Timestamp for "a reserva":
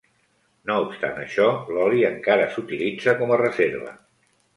3.37-3.93